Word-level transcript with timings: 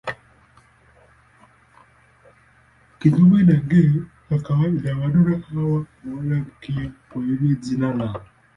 Kinyume 2.99 3.39
na 3.43 3.55
nge 3.63 3.83
wa 4.29 4.37
kawaida 4.39 4.97
wadudu 4.97 5.35
hawa 5.49 5.85
hawana 6.03 6.35
mkia, 6.39 6.91
kwa 7.09 7.23
hivyo 7.23 7.55
jina 7.61 7.93
lao. 7.93 8.23